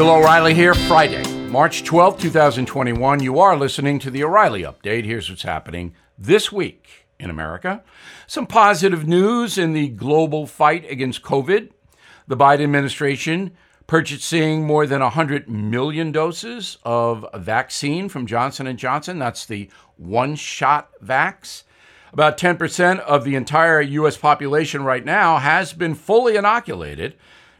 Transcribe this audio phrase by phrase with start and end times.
[0.00, 3.22] Bill O'Reilly here, Friday, March 12, 2021.
[3.22, 5.04] You are listening to the O'Reilly Update.
[5.04, 7.84] Here's what's happening this week in America.
[8.26, 11.72] Some positive news in the global fight against COVID.
[12.26, 13.54] The Biden administration
[13.86, 19.18] purchasing more than 100 million doses of vaccine from Johnson & Johnson.
[19.18, 21.64] That's the one-shot vax.
[22.10, 27.16] About 10% of the entire US population right now has been fully inoculated.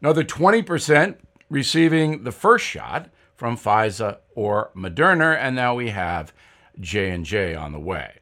[0.00, 1.18] Another 20%
[1.54, 6.32] receiving the first shot from Pfizer or Moderna, and now we have
[6.80, 8.18] J&J on the way.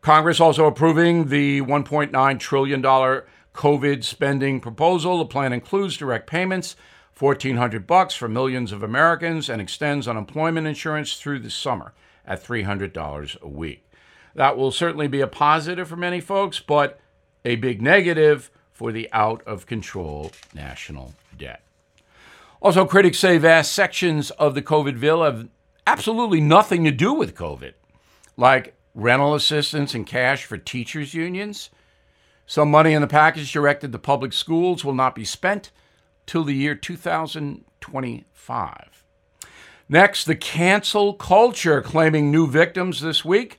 [0.00, 5.18] Congress also approving the $1.9 trillion COVID spending proposal.
[5.18, 6.74] The plan includes direct payments,
[7.18, 11.92] 1400 bucks for millions of Americans and extends unemployment insurance through the summer
[12.26, 13.86] at $300 a week.
[14.34, 16.98] That will certainly be a positive for many folks, but
[17.44, 21.62] a big negative for the out of control national debt.
[22.62, 25.48] Also, critics say vast sections of the COVID bill have
[25.84, 27.72] absolutely nothing to do with COVID,
[28.36, 31.70] like rental assistance and cash for teachers' unions.
[32.46, 35.72] Some money in the package directed to public schools will not be spent
[36.24, 39.04] till the year 2025.
[39.88, 43.58] Next, the cancel culture claiming new victims this week.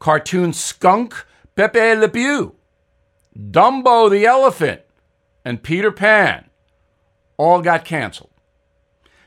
[0.00, 2.56] Cartoon skunk Pepe Le Pew,
[3.38, 4.80] Dumbo the elephant,
[5.44, 6.50] and Peter Pan
[7.36, 8.30] all got canceled.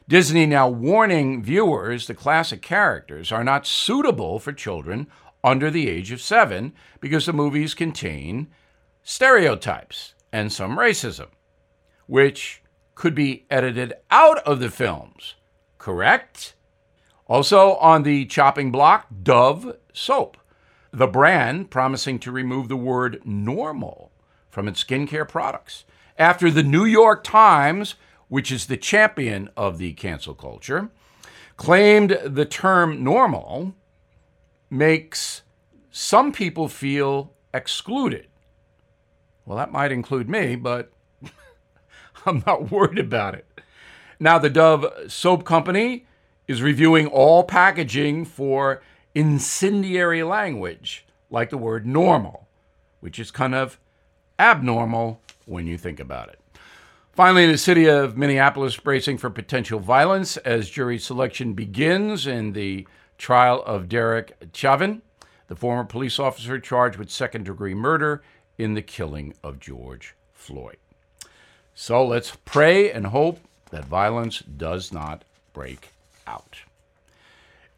[0.08, 5.08] Disney now warning viewers the classic characters are not suitable for children
[5.44, 8.48] under the age of seven because the movies contain
[9.02, 11.30] stereotypes and some racism,
[12.06, 12.62] which
[12.94, 15.36] could be edited out of the films,
[15.80, 16.54] correct?
[17.26, 20.38] Also on the chopping block, Dove soap,
[20.92, 24.12] the brand promising to remove the word normal
[24.52, 25.84] from its skincare products.
[26.18, 27.96] After the New York Times
[28.28, 30.90] which is the champion of the cancel culture,
[31.58, 33.74] claimed the term normal
[34.70, 35.44] makes
[35.92, 38.28] some people feel excluded.
[39.46, 40.92] Well, that might include me, but
[42.26, 43.46] I'm not worried about it.
[44.20, 46.06] Now, the Dove Soap Company
[46.48, 48.82] is reviewing all packaging for
[49.14, 52.48] incendiary language, like the word normal,
[53.00, 53.80] which is kind of
[54.40, 56.40] abnormal when you think about it.
[57.16, 62.86] Finally, the city of Minneapolis bracing for potential violence as jury selection begins in the
[63.18, 65.02] trial of Derek Chauvin,
[65.48, 68.22] the former police officer charged with second degree murder
[68.58, 70.76] in the killing of George Floyd.
[71.74, 73.40] So let's pray and hope
[73.72, 75.92] that violence does not break
[76.28, 76.58] out.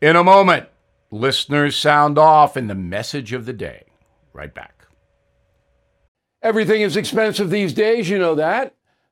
[0.02, 0.68] In a moment,
[1.12, 3.84] listeners sound off in the message of the day.
[4.34, 4.88] Right back.
[6.42, 8.74] Everything is expensive these days, you know that.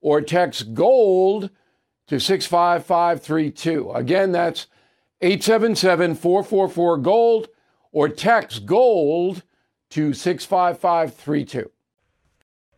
[0.00, 1.50] or text GOLD
[2.06, 3.92] to 65532.
[3.92, 4.66] Again, that's
[5.20, 7.48] 877 444 GOLD
[7.92, 9.42] or text GOLD
[9.90, 11.70] to 65532.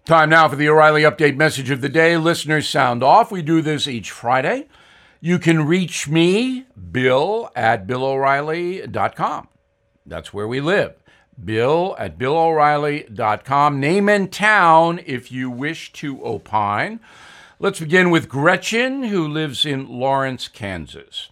[0.04, 2.16] Time now for the O'Reilly Update message of the day.
[2.16, 3.30] Listeners, sound off.
[3.30, 4.68] We do this each Friday.
[5.20, 9.48] You can reach me, Bill, at BillO'Reilly.com.
[10.04, 11.01] That's where we live.
[11.44, 13.80] Bill at BillO'Reilly.com.
[13.80, 17.00] Name and town if you wish to opine.
[17.58, 21.30] Let's begin with Gretchen, who lives in Lawrence, Kansas.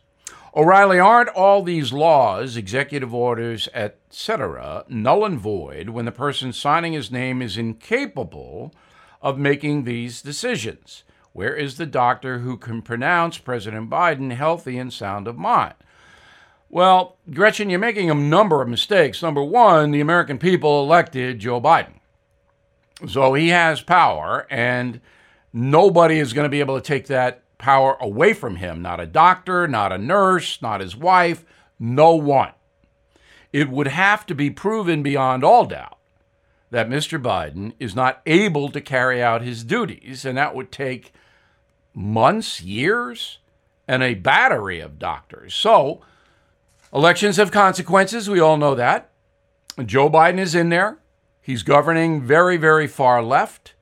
[0.54, 6.92] O'Reilly, aren't all these laws, executive orders, etc., null and void when the person signing
[6.92, 8.74] his name is incapable
[9.22, 11.04] of making these decisions?
[11.32, 15.74] Where is the doctor who can pronounce President Biden healthy and sound of mind?
[16.72, 19.22] Well, Gretchen, you're making a number of mistakes.
[19.22, 21.94] Number one, the American people elected Joe Biden.
[23.08, 25.00] So he has power, and
[25.52, 29.06] nobody is going to be able to take that power away from him, not a
[29.06, 31.44] doctor, not a nurse, not his wife,
[31.78, 32.52] no one.
[33.52, 35.99] It would have to be proven beyond all doubt
[36.70, 37.20] that Mr.
[37.20, 41.12] Biden is not able to carry out his duties, and that would take
[41.93, 43.38] months, years,
[43.88, 45.52] and a battery of doctors.
[45.52, 46.02] So,
[46.92, 48.28] elections have consequences.
[48.28, 49.10] We all know that.
[49.84, 50.98] Joe Biden is in there.
[51.40, 53.75] He's governing very, very far left.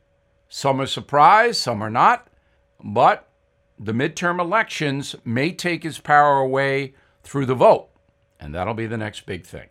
[0.48, 2.28] Some are surprised, some are not.
[2.82, 3.28] But
[3.78, 7.88] the midterm elections may take his power away through the vote.
[8.40, 9.68] And that'll be the next big thing.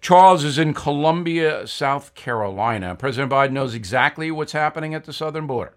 [0.00, 2.94] Charles is in Columbia, South Carolina.
[2.94, 5.74] President Biden knows exactly what's happening at the southern border.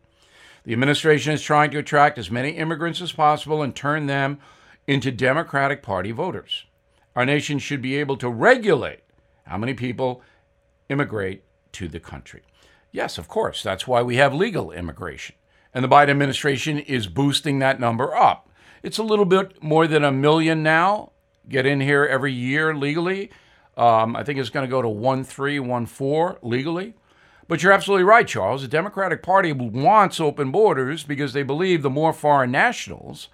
[0.63, 4.39] The administration is trying to attract as many immigrants as possible and turn them
[4.86, 6.65] into Democratic Party voters.
[7.18, 9.00] Our nation should be able to regulate
[9.48, 10.22] how many people
[10.88, 12.44] immigrate to the country.
[12.92, 15.36] Yes, of course, that's why we have legal immigration.
[15.74, 18.52] And the Biden administration is boosting that number up.
[18.84, 21.12] It's a little bit more than a million now
[21.50, 23.31] get in here every year legally.
[23.75, 26.94] Um, I think it's going to go to 1314 legally.
[27.48, 28.62] But you're absolutely right, Charles.
[28.62, 33.28] The Democratic Party wants open borders because they believe the more foreign nationals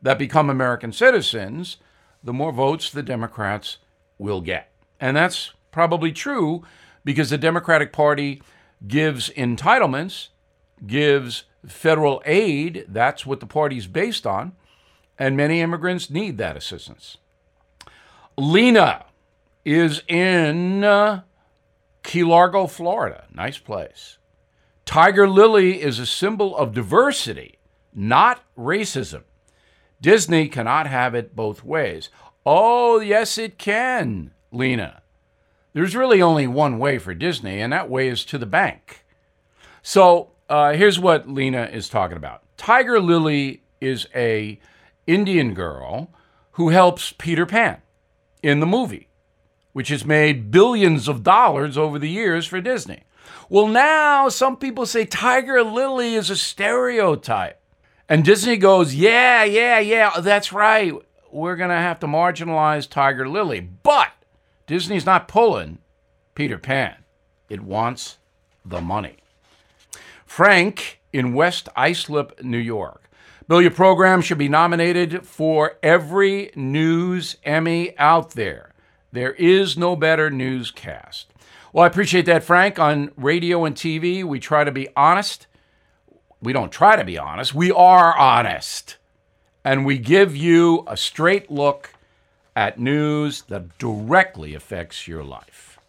[0.00, 1.76] that become American citizens,
[2.26, 3.78] the more votes the Democrats
[4.18, 4.70] will get.
[5.00, 6.64] And that's probably true
[7.04, 8.42] because the Democratic Party
[8.86, 10.28] gives entitlements,
[10.86, 12.84] gives federal aid.
[12.88, 14.52] That's what the party's based on.
[15.18, 17.16] And many immigrants need that assistance.
[18.36, 19.06] Lena
[19.64, 21.22] is in uh,
[22.02, 23.24] Key Largo, Florida.
[23.32, 24.18] Nice place.
[24.84, 27.58] Tiger Lily is a symbol of diversity,
[27.94, 29.22] not racism.
[30.00, 32.10] Disney cannot have it both ways.
[32.44, 35.02] Oh, yes, it can, Lena.
[35.72, 39.04] There's really only one way for Disney, and that way is to the bank.
[39.82, 42.42] So uh, here's what Lena is talking about.
[42.56, 44.58] Tiger Lily is a
[45.06, 46.10] Indian girl
[46.52, 47.82] who helps Peter Pan
[48.42, 49.08] in the movie,
[49.72, 53.02] which has made billions of dollars over the years for Disney.
[53.48, 57.60] Well, now some people say Tiger Lily is a stereotype.
[58.08, 60.92] And Disney goes, yeah, yeah, yeah, that's right.
[61.32, 63.60] We're going to have to marginalize Tiger Lily.
[63.60, 64.12] But
[64.66, 65.78] Disney's not pulling
[66.34, 66.96] Peter Pan,
[67.48, 68.18] it wants
[68.64, 69.16] the money.
[70.26, 73.08] Frank in West Islip, New York.
[73.48, 78.72] Bill, your program should be nominated for every news Emmy out there.
[79.12, 81.32] There is no better newscast.
[81.72, 82.78] Well, I appreciate that, Frank.
[82.78, 85.46] On radio and TV, we try to be honest.
[86.46, 88.98] We don't try to be honest, we are honest.
[89.64, 91.92] And we give you a straight look
[92.54, 95.80] at news that directly affects your life.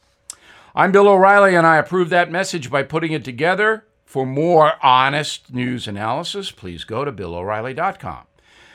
[0.74, 5.54] I'm Bill O'Reilly, and I approve that message by putting it together for more honest
[5.54, 8.24] news analysis, please go to BillO'Reilly.com.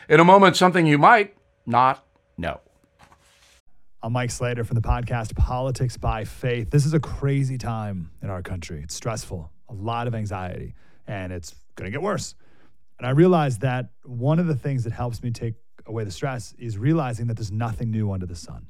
[0.09, 1.35] In a moment, something you might
[1.67, 2.07] not
[2.39, 2.61] know.
[4.05, 6.71] I'm Mike Slater from the podcast Politics by Faith.
[6.71, 8.83] This is a crazy time in our country.
[8.85, 10.77] It's stressful, a lot of anxiety,
[11.09, 12.35] and it's going to get worse.
[12.99, 15.55] And I realized that one of the things that helps me take
[15.87, 18.67] away the stress is realizing that there's nothing new under the sun.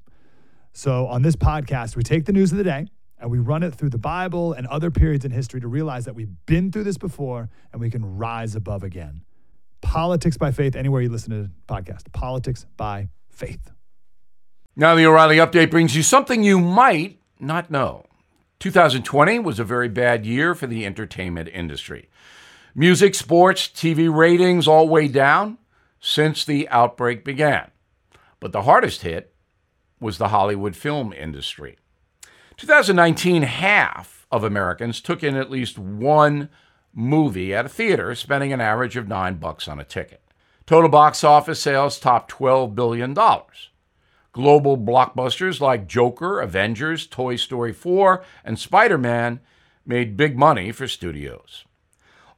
[0.73, 2.87] So on this podcast, we take the news of the day
[3.19, 6.15] and we run it through the Bible and other periods in history to realize that
[6.15, 9.23] we've been through this before and we can rise above again.
[9.83, 12.11] Politics by faith, anywhere you listen to the podcast.
[12.13, 13.71] Politics by faith.
[14.75, 18.07] Now, the O'Reilly update brings you something you might not know.
[18.61, 22.09] 2020 was a very bad year for the entertainment industry.
[22.75, 25.59] Music, sports, TV ratings all way down
[26.01, 27.71] since the outbreak began.
[28.41, 29.35] But the hardest hit
[30.01, 31.77] was the Hollywood film industry.
[32.57, 36.49] 2019, half of Americans took in at least one
[36.95, 40.23] movie at a theater, spending an average of nine bucks on a ticket.
[40.65, 43.13] Total box office sales topped $12 billion.
[44.33, 49.41] Global blockbusters like Joker, Avengers, Toy Story 4, and Spider Man
[49.85, 51.67] made big money for studios.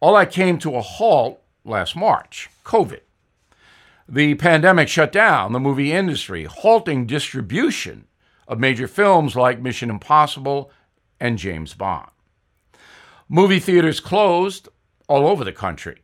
[0.05, 3.01] All that came to a halt last March COVID.
[4.07, 8.07] The pandemic shut down the movie industry, halting distribution
[8.47, 10.71] of major films like Mission Impossible
[11.19, 12.11] and James Bond.
[13.31, 14.69] Movie theaters closed
[15.09, 16.03] all over the country.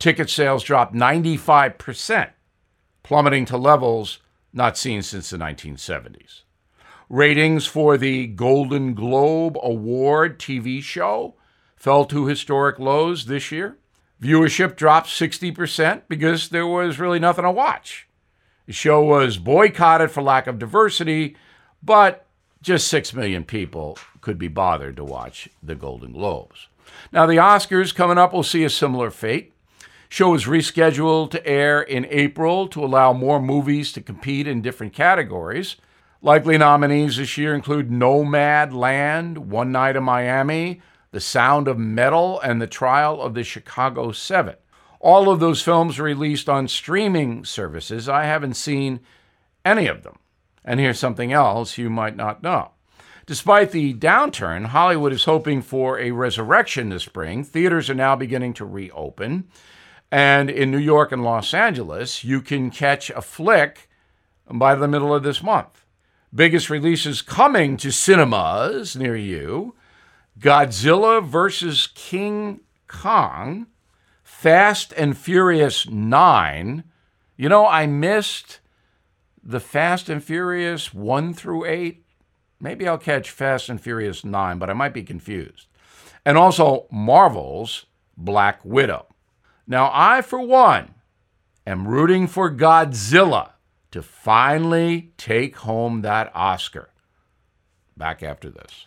[0.00, 2.30] Ticket sales dropped 95%,
[3.04, 4.18] plummeting to levels
[4.52, 6.42] not seen since the 1970s.
[7.08, 11.36] Ratings for the Golden Globe Award TV show
[11.80, 13.76] fell to historic lows this year.
[14.22, 18.06] Viewership dropped 60% because there was really nothing to watch.
[18.66, 21.36] The show was boycotted for lack of diversity
[21.82, 22.26] but
[22.62, 26.68] just 6 million people could be bothered to watch the Golden Globes.
[27.12, 29.54] Now, the Oscars coming up will see a similar fate.
[30.08, 34.92] Show is rescheduled to air in April to allow more movies to compete in different
[34.92, 35.76] categories.
[36.20, 42.60] Likely nominees this year include Nomadland, One Night in Miami, The Sound of Metal, and
[42.62, 44.56] The Trial of the Chicago Seven.
[45.00, 48.08] All of those films released on streaming services.
[48.08, 49.00] I haven't seen
[49.64, 50.18] any of them.
[50.64, 52.72] And here's something else you might not know.
[53.26, 57.44] Despite the downturn, Hollywood is hoping for a resurrection this spring.
[57.44, 59.48] Theaters are now beginning to reopen.
[60.12, 63.88] And in New York and Los Angeles, you can catch a flick
[64.48, 65.84] by the middle of this month.
[66.34, 69.74] Biggest releases coming to cinemas near you
[70.40, 71.88] Godzilla vs.
[71.94, 73.66] King Kong,
[74.22, 76.82] Fast and Furious 9.
[77.36, 78.60] You know, I missed
[79.42, 82.04] the Fast and Furious 1 through 8.
[82.58, 85.66] Maybe I'll catch Fast and Furious 9, but I might be confused.
[86.24, 87.84] And also Marvel's
[88.16, 89.06] Black Widow.
[89.66, 90.94] Now, I, for one,
[91.66, 93.52] am rooting for Godzilla
[93.90, 96.90] to finally take home that Oscar.
[97.94, 98.86] Back after this.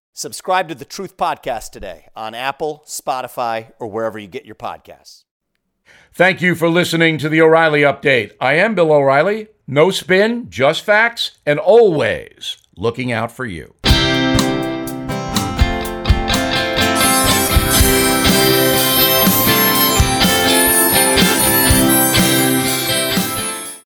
[0.13, 5.23] Subscribe to the Truth Podcast today on Apple, Spotify, or wherever you get your podcasts.
[6.13, 8.33] Thank you for listening to the O'Reilly Update.
[8.41, 9.47] I am Bill O'Reilly.
[9.67, 13.73] No spin, just facts, and always looking out for you.